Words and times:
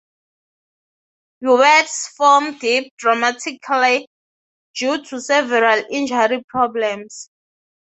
Joubert's 1.43 2.07
form 2.17 2.57
dipped 2.57 2.97
dramatically 2.97 4.07
due 4.75 5.03
to 5.05 5.21
several 5.21 5.83
injury 5.91 6.43
problems. 6.47 7.29